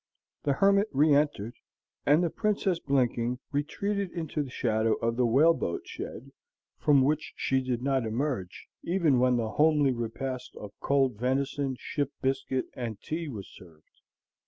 The 0.45 0.53
hermit 0.53 0.87
re 0.91 1.13
entered, 1.13 1.53
and 2.07 2.23
the 2.23 2.31
Princess, 2.31 2.79
blinking, 2.79 3.37
retreated 3.51 4.11
into 4.13 4.41
the 4.41 4.49
shadow 4.49 4.93
of 4.95 5.15
the 5.15 5.27
whale 5.27 5.53
boat 5.53 5.81
shed, 5.85 6.31
from 6.79 7.03
which 7.03 7.33
she 7.35 7.61
did 7.61 7.83
not 7.83 8.07
emerge 8.07 8.67
even 8.83 9.19
when 9.19 9.37
the 9.37 9.49
homely 9.49 9.91
repast 9.93 10.55
of 10.55 10.71
cold 10.79 11.19
venison, 11.19 11.75
ship 11.79 12.13
biscuit, 12.19 12.65
and 12.73 12.99
tea 12.99 13.27
was 13.29 13.47
served. 13.47 14.01